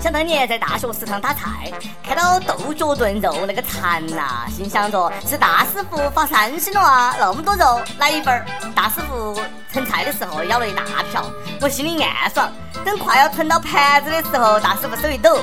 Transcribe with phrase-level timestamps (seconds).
[0.00, 1.72] 想当年在大学食堂打菜，
[2.04, 8.46] 看到豆角炖肉那个馋呐，心想着是大师傅发善心了啊，那么多肉来一份儿。
[8.76, 9.36] 大师傅
[9.72, 11.24] 盛菜的时候舀了一大瓢，
[11.60, 12.48] 我心里暗爽。
[12.84, 15.40] 等快要盛到盘子的时候，大师傅手一抖，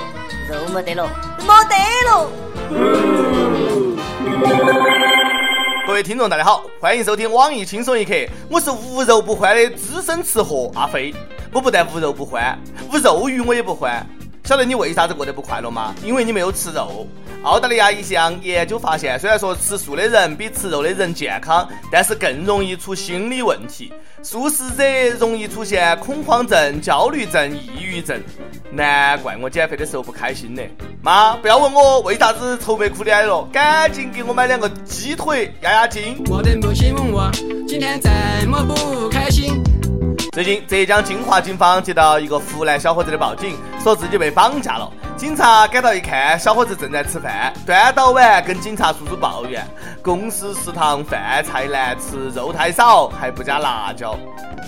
[0.50, 1.10] 肉没得了，
[1.40, 1.76] 没得
[2.10, 2.30] 了。
[5.86, 8.14] 各位听众，大家好，欢迎收听网易轻松一刻，
[8.50, 11.14] 我是无肉不欢的资深吃货阿飞。
[11.52, 12.58] 我不但无肉不欢，
[12.92, 14.06] 无肉鱼我也不欢。
[14.46, 15.96] 晓得你为啥子过得不快乐吗？
[16.04, 17.08] 因为你没有吃肉。
[17.42, 23.92] 澳大利亚一项研究发现，虽然说吃素的人比吃肉的人健康，但是更容易出心理问题。
[24.22, 24.84] 素食者
[25.20, 28.22] 容易出现恐慌症、焦虑症、抑郁症。
[28.72, 30.62] 难怪我减肥的时候不开心呢。
[31.02, 36.24] 妈，不要问我为啥子愁眉苦脸了，赶紧给我买两个鸡腿压压惊。
[36.30, 37.32] 我的母亲问我
[37.68, 38.12] 今天怎
[38.48, 39.64] 么不开心。
[40.36, 44.92] 最近，浙江金华警方接到一个湖南小伙子的报警，说自己被绑架了。
[45.16, 49.66] 警察赶到一看，小伙子正在吃饭，端到碗跟警察叔叔抱怨：
[50.04, 54.14] 公司食堂饭菜难吃，肉太少，还不加辣椒。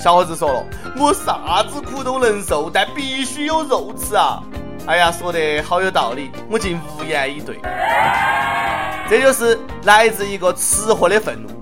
[0.02, 0.64] 小伙子说了
[0.98, 4.42] ：“我啥子苦都能受，但必须有肉吃啊！”
[4.88, 7.60] 哎呀，说得好有道理，我竟无言以对。
[9.10, 11.57] 这就是来自一个吃货的愤怒。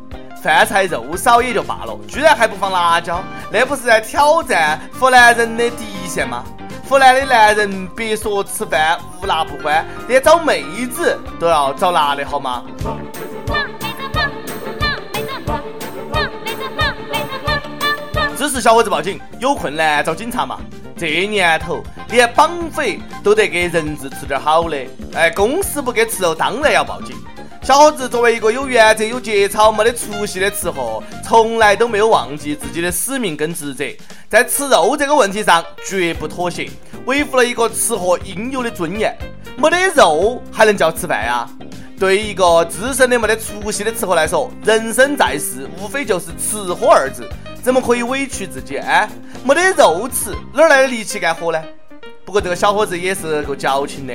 [0.45, 3.19] 饭菜肉少也就罢了，居然还不放辣椒，
[3.51, 6.43] 那不是在挑战湖南人的底线吗？
[6.87, 12.63] 湖南的男人别说吃饭无辣不欢，连找妹子都要找辣的好吗？
[18.37, 20.59] 支持小伙子报警有困难找警察嘛？
[20.95, 24.77] 这年头连绑匪都得给人质吃点好的，
[25.15, 27.15] 哎，公司不给吃肉当然要报警。
[27.65, 33.83] 小伙子作为一个有原则、有节操、没得出息的吃货，从来都没有忘记自己的使命跟职责，
[34.29, 36.69] 在吃肉这个问题上绝不妥协，
[37.07, 39.17] 维护了一个吃货应有的尊严。
[39.57, 41.49] 没得肉还能叫吃饭呀？
[41.99, 47.27] 对一个资深的没得出息的吃货来说，人生在世无非就是吃喝二字，
[47.63, 48.77] 怎么可以委屈自己？
[48.77, 49.09] 哎，
[49.43, 51.59] 没得肉吃，哪来的力气干活呢？
[52.23, 54.13] 不过这个小伙子也是够矫情的。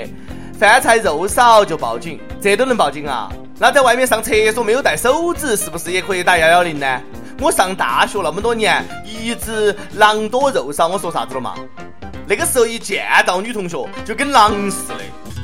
[0.57, 3.31] 饭菜肉少就报警，这都能报警啊？
[3.59, 7.01] 那在外面上厕所没有带手纸，是不是也可以打幺幺零呢？
[7.39, 11.55] 我上大学那么多年，一直狼多肉少，我说啥子了嘛？
[12.27, 14.95] 那个时候一见到女同学就跟狼似的。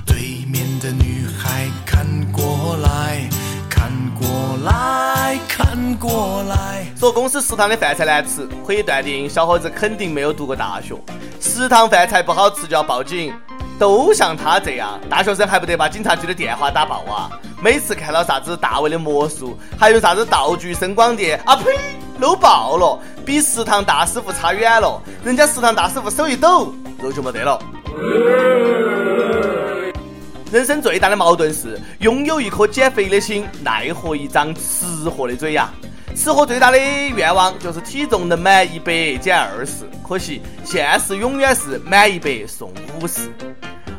[0.06, 3.28] 对面的女孩看过来
[3.68, 10.94] 看过来看过来，说公司食堂的饭菜难吃，可以断定小伙子肯定没有读过大学。
[11.40, 13.34] 食堂饭菜不好吃就要报警。
[13.78, 17.30] 都像他这样，大学生还不得把警察局的电话打爆啊！
[17.62, 21.78] 每次看到啥子大卫的魔术，还有啥子道具声光电，啊呸，
[22.18, 25.02] 漏爆了，比食堂大师傅差远了。
[25.24, 27.58] 人家食堂大师傅手一抖，肉就没得了。
[30.50, 35.70] 人生最大的矛盾是拥有一颗减肥的心，奈何一张吃货的嘴呀！
[36.14, 43.30] 吃货最大的愿望就是体重能满一百减二十，可惜现实永远是满一百送五十。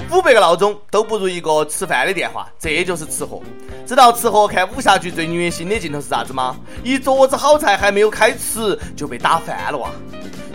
[0.10, 3.42] 五百个闹钟都不如一个吃饭的电话，这就是吃货。
[3.86, 6.56] 知道吃货看武侠剧最虐心的镜头是啥子吗？
[6.82, 9.92] 一桌子好菜还没有开吃就被打翻了啊！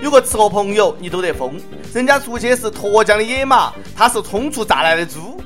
[0.00, 1.60] 有个吃货朋友，你都得疯，
[1.92, 5.38] 人家出去是脱缰的野马，他是冲出栅栏的猪。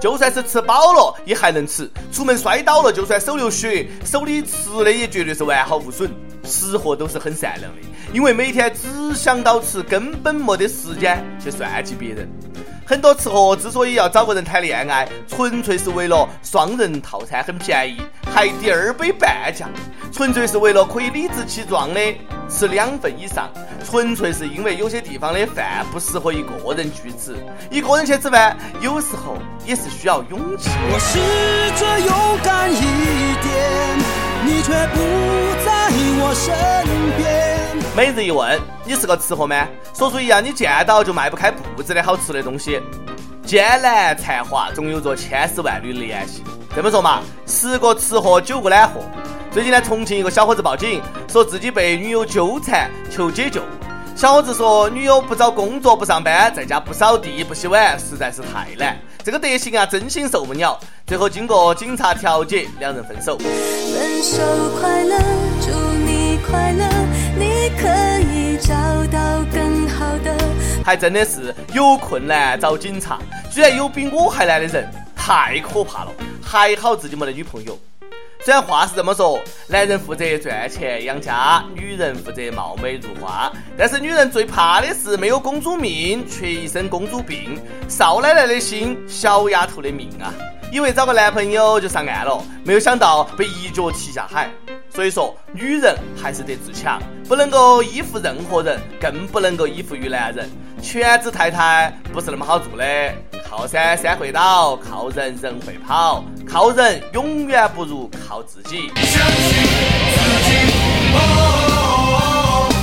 [0.00, 6.10] 就算是吃饱了也还能吃，出门摔倒了就算手流血，手里吃的也绝对是完好无损。
[6.44, 7.78] 吃货都是很善良的，
[8.12, 12.28] 因为每天只想到吃，根本没得时间去算计别人。
[12.88, 18.00] 很多吃货之所以要找个人谈恋爱，纯粹是为了双人套餐很便宜，
[18.32, 19.68] 还第二杯半价，
[20.10, 22.00] 纯粹是为了可以理直气壮的
[22.48, 23.50] 吃两份以上，
[23.84, 27.36] 纯粹是因为有些地方的饭不适合一个人去吃，
[27.70, 30.70] 一个人去吃饭有时候也是需要勇气。
[30.90, 31.18] 我试
[31.78, 32.80] 着勇敢一
[33.44, 33.98] 点，
[34.46, 34.98] 你却不
[35.62, 35.90] 在
[36.22, 36.54] 我身
[37.18, 37.37] 边。
[37.98, 39.66] 每日一问：你是个吃货吗？
[39.92, 42.80] 说出一样你见到就迈不开步子的好吃的东西。
[43.44, 46.44] 艰难残华，总有着千丝万缕的联系。
[46.76, 49.00] 这么说嘛，十个吃货九个懒货。
[49.50, 53.62] 最近呢，重庆一个小伙子报警，说自己被女友纠缠，求解救。
[54.14, 58.96] 小伙子说，女友不找工作，不上班，在家不扫地，不洗碗，实在是太难。
[59.24, 60.78] 这个德行啊，真心受不了。
[61.04, 63.36] 最后经过警察调解，两人分手。
[63.38, 64.40] 分手
[64.80, 65.18] 快乐，
[65.60, 65.72] 祝
[66.06, 66.97] 你快乐。
[67.76, 68.74] 可以找
[69.12, 70.36] 到更好的，
[70.84, 73.18] 还真的是有困难找警察，
[73.50, 76.12] 居然有比我还难的人，太可怕了。
[76.42, 77.78] 还好自己没得女朋友。
[78.40, 90.32] 虽然话是这么说，男人负责赚钱养家，女人负责貌美如花，但是女人最怕的是没有公主命，却一身公主病，少奶奶的心，小丫头的命啊！
[90.70, 94.48] 以为找个男朋友就上岸了，没有想到被一脚踢下海。
[94.98, 100.50] 所以说，女人还是得自强，不能够依附任何人，更不能够依附于男人。
[100.82, 103.14] 全职太太不是那么好做的，
[103.48, 108.90] 靠山山会倒，靠人人会跑，靠人永远不如靠自己。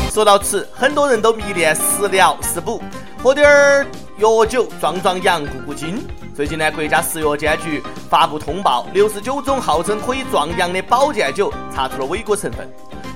[0.10, 2.82] 说到此，很多人都迷恋食疗食补，
[3.22, 3.86] 喝点儿
[4.20, 5.98] 药酒壮壮阳、固固筋。
[6.36, 12.70] 最近呢，国家食药监局发布通报，六十九种号称可以壮阳的保健酒查出了伟哥成分。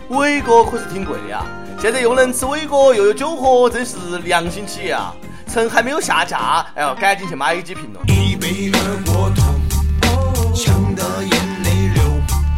[0.08, 1.46] 伟哥可是挺贵的啊，
[1.78, 5.14] 现在又能吃伟哥，又有酒喝，真是良心企业啊！
[5.48, 8.00] 趁还没有下架，哎呦，赶紧去买几瓶了。
[8.08, 12.04] 一杯二锅头，呛得眼泪流。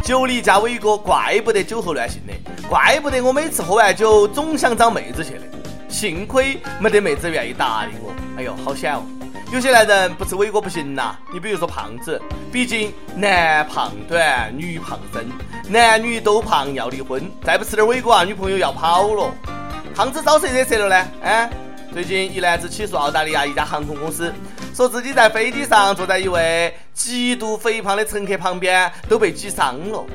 [0.03, 2.33] 酒力加伟哥，怪不得酒后乱性的，
[2.69, 5.41] 怪不得我每次喝完酒总想找妹子去的。
[5.89, 9.03] 幸亏没得妹子愿意搭理我，哎呦，好险哦！
[9.51, 12.21] 有些男人不吃伟哥不行呐，你比如说胖子，
[12.53, 15.27] 毕竟男胖短，女胖深，
[15.67, 19.29] 男女都胖要离婚，再不吃点伟哥啊，女朋友要跑了。
[19.93, 21.05] 胖子招谁惹谁了呢？
[21.21, 21.49] 哎，
[21.93, 24.33] 最近一男子起诉澳大利亚一家航空公司，
[24.73, 30.05] 说自己在飞机上坐在一位极度肥胖的乘客旁边都被挤伤了。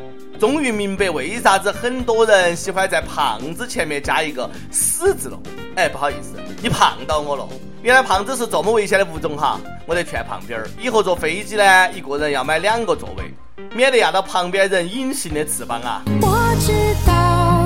[0.40, 5.38] 终于明白为啥子很多人喜欢在胖子前面加一个死字了。
[5.74, 7.46] 哎，不好意思，你胖到我了。
[7.86, 9.60] 原来胖子是这么危险的物种哈！
[9.86, 13.32] 我得劝胖边儿，以后坐飞机呢，一个人要买两个座位，
[13.76, 16.02] 免得压到旁边人隐形的翅膀啊。
[16.20, 16.72] 我知
[17.06, 17.62] 道，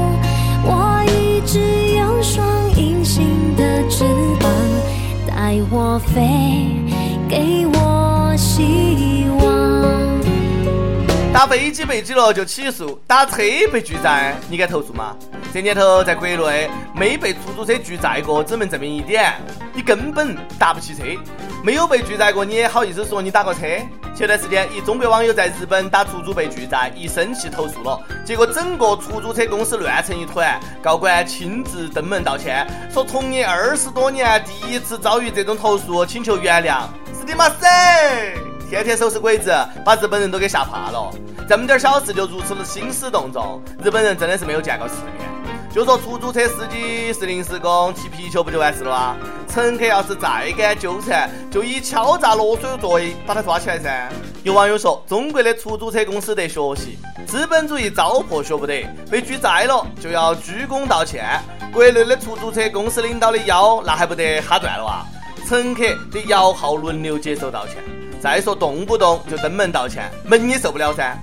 [0.63, 1.59] 我一直
[1.97, 2.47] 有双
[2.77, 4.05] 隐形的翅
[4.39, 4.53] 膀，
[5.27, 6.21] 带我飞，
[7.27, 9.49] 给我希望。
[11.33, 13.39] 打飞机被挤了就起诉，打车
[13.73, 15.17] 被拒载，你敢投诉吗？
[15.53, 19.35] 这年头在国内没被出租车拒载过，只能证明一点：
[19.75, 21.03] 你根本打不起车。
[21.65, 23.61] 没有被拒载过，你也好意思说你打过车？
[24.15, 36.83] 前段时间，一中国网友在日本打出租被拒载，一生气投诉了，结果整个出租车公司乱成一团，高管亲自登门道歉，说从业二十多年第一次遭遇这种投诉，请求原谅。
[37.19, 37.49] 是的吗？
[37.61, 37.69] 噻。
[38.69, 39.53] 天天收拾鬼子，
[39.85, 41.11] 把日本人都给吓怕了。
[41.49, 45.40] 这么点小事就如此的兴师动众，日本人真的是没有见过世面。
[45.73, 49.17] 就说出租车司机是临时工，踢皮球不就完事了啊？
[49.49, 54.11] 乘客要是再敢纠缠，就以敲诈落水罪把他抓起来噻。
[54.43, 61.41] 有网友说，中国的出租车公司得学习，资本主义糟粕学不得，被拒载了就要鞠躬道歉。
[61.73, 65.07] 国内的出租车公司领导的腰那还不得哈断了啊？
[65.49, 67.77] 乘客得摇号轮流接受道歉。
[68.21, 71.17] 再说动不动就登门道歉，门也受不了噻。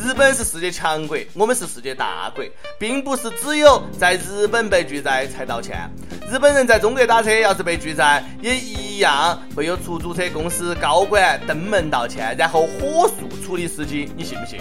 [0.00, 2.44] 日本是世界强国，我们是世界大国，
[2.78, 5.90] 并不是只有在日本被拒载才道歉。
[6.30, 14.60] 日本人在中国打车，要是被拒载，也一样会有出租车公司高管登门道歉，然后火速处理司机，你信不信？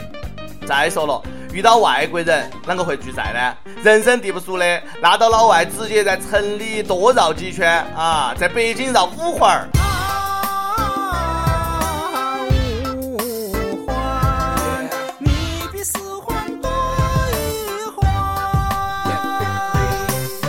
[0.67, 1.21] 再说了，
[1.53, 3.71] 遇到外国人，啷个会拒载呢？
[3.83, 9.69] 人生地不熟的，那到老外直接在城里多绕几圈啊，在北京绕五环儿。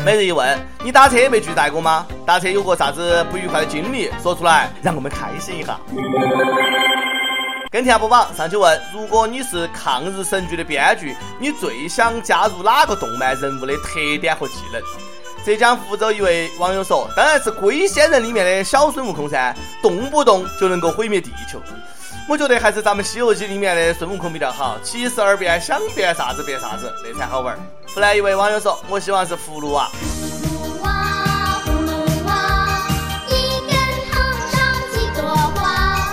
[0.08, 2.06] 每日一问：你打车被拒载过吗？
[2.24, 4.10] 打车有过啥子不愉快的经历？
[4.22, 5.78] 说出来，让我们开心一下。
[7.70, 14.80] 跟帖不榜上去问：如果你是抗日神剧的编剧，你最想加入哪个动漫人物的特点和技能？
[15.44, 21.60] 浙江福州一位网友说：当然是龟仙人里面的小孙悟空噻，动不动就能够毁灭地球。
[22.26, 27.58] 我觉得还是咱们《西游记》里面的孙悟空比较好，七十二变，想变啥子变啥子，那才好玩。
[27.98, 29.90] 湖南一位网友说：“我希望是葫芦娃。”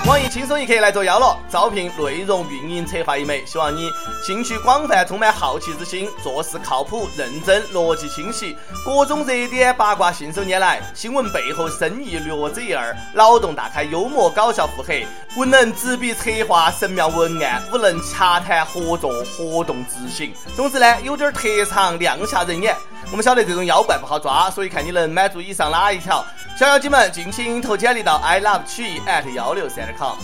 [0.07, 3.91] 网易轻松一刻来做妖了，招聘内容运营策划一枚，希望你
[4.25, 15.05] 兴趣广泛，充满好奇之心，做事靠谱认真，逻辑清晰，各种热点八卦信手拈来，新闻背后深意略知一二，脑洞大开，幽默搞笑腹黑，
[15.38, 20.34] 文能执笔策划神妙文案，武能洽谈合作活动执行。
[20.55, 22.75] 总之呢，有点特长，亮瞎人眼。
[23.12, 26.25] 我们晓得这种妖怪不好抓，所以看你能满足以上哪一条。
[26.60, 30.17] 小妖精们，尽情投简历到 i love 曲艺 at 幺六三 com。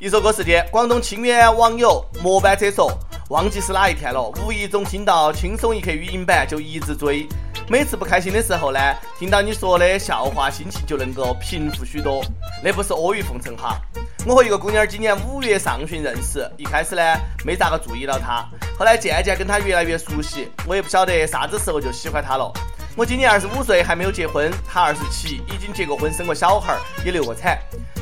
[0.00, 2.92] 一首歌时间，广东清远网友末班车说
[3.30, 7.26] ：“忘记是哪一天了，无意中听到轻松一刻语音版就一直追。
[7.66, 8.78] 每次不开心的时候呢，
[9.18, 12.22] 听到你说的笑话，心情就能够平复许多。
[12.62, 13.80] 那不是阿谀奉承哈。
[14.26, 17.02] 我和一个姑娘今年五月上旬认识，一开始呢
[17.42, 18.46] 没咋个注意到她，
[18.78, 22.52] 后来渐渐跟她越来越熟悉，我也不晓得啥子时候就喜欢她了。
[22.96, 26.74] 我今年二十五岁，还没有结婚，她二十七，已经结过婚，生过小孩，
[27.04, 27.58] 也流过产。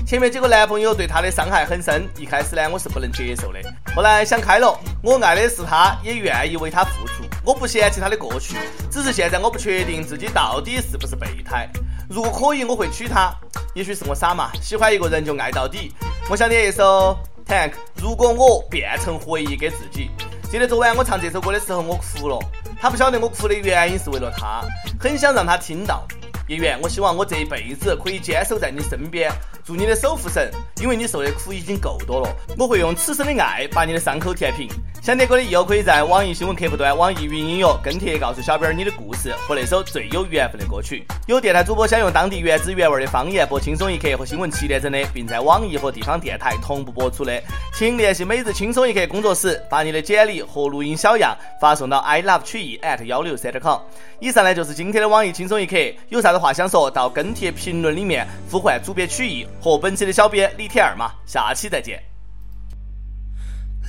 [0.06, 3.58] 前面几个男朋友对她的伤害很深，一开始呢我是不能接受的，
[3.92, 8.54] 后来想开了，我爱的是她，也愿意为她付出，我不嫌弃她的过去，
[8.88, 11.68] 只是现在我不确定自己到底是不是备胎。
[12.08, 13.34] 如果可以，我会娶她。
[13.74, 15.92] 也许是我傻嘛，喜欢一个人就爱到底。
[16.30, 20.08] 我想点一首 Tank，如果我变成回忆给自己。
[20.48, 22.38] 记得昨晚我唱这首歌的时候，我哭了。
[22.84, 24.60] 他不晓得我哭的原因是为了他，
[25.00, 26.06] 很想让他听到。
[26.48, 29.32] 叶媛，我希望我这一辈子可以坚守在你身边，
[29.64, 32.28] 做你的守护神，因为你受的苦已经够多了。
[32.58, 34.68] 我会用此生的爱把你的伤口填平。
[35.02, 41.06] 想听歌的益友可以在网易新闻客户端、网易云音乐跟帖告诉小编你的故事和那首最有缘分的歌曲。
[41.26, 47.42] 有电台主播想用当地原汁原味的方言播《轻松一刻》和新闻七点整的，并在网易和地方电台同步播出的，
[47.74, 53.80] 请联系每日轻松一刻工作室，把你的简历和录音小样发送到 i love 曲艺 at 幺六三点 com。
[54.20, 55.76] 以上呢就是今天的网易轻松一刻，
[56.08, 61.98] 有啥子话想说到跟帖评论里面呼唤主编曲艺和本期的小编李天二嘛，下期再见。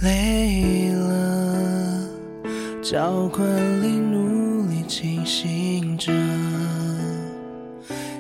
[0.02, 2.08] 累了，
[2.82, 3.46] 照管
[3.84, 6.14] 里努力清醒着，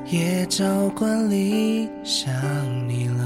[0.06, 2.30] 也照管里想
[2.90, 3.24] 你了，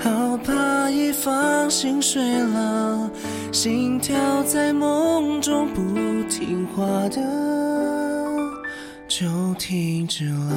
[0.00, 3.08] 好怕一放心睡了。
[3.52, 5.80] 心跳在梦中不
[6.28, 7.20] 听话的，
[9.20, 10.54] 就停止了。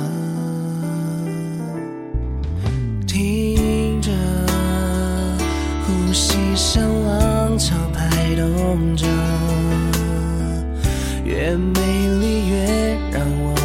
[3.08, 4.12] 听着，
[5.84, 9.08] 呼吸像浪潮拍动着，
[11.26, 11.82] 越美
[12.20, 13.56] 丽越让我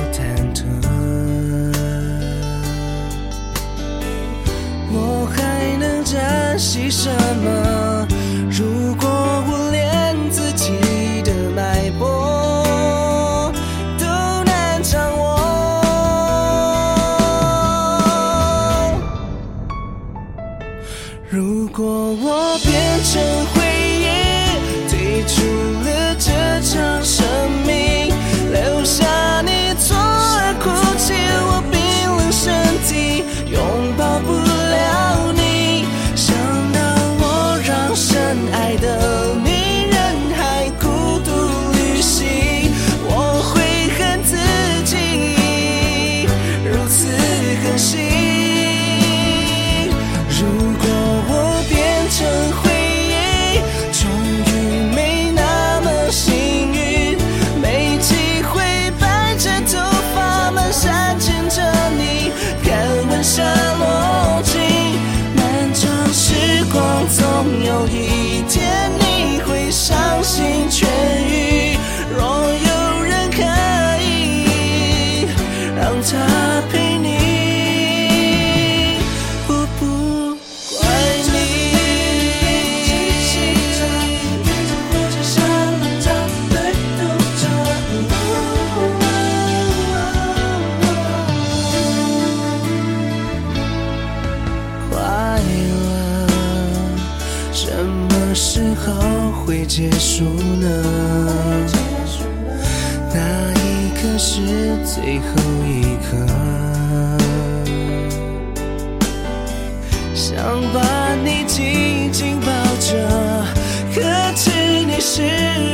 [115.08, 115.22] 是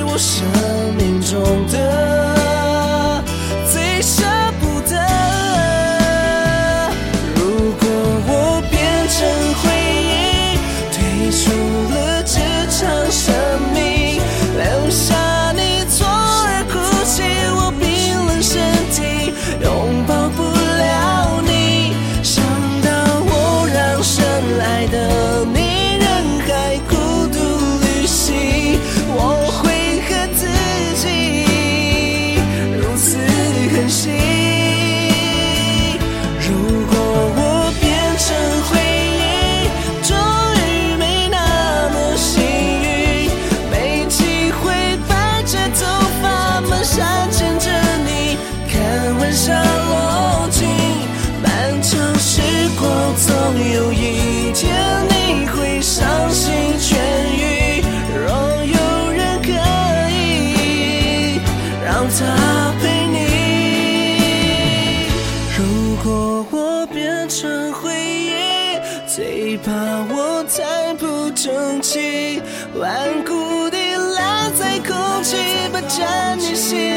[0.05, 0.62] 我生
[71.45, 72.41] 生气
[72.77, 74.95] 顽固地烂在空
[75.25, 75.37] 气
[75.73, 76.92] 霸占你心。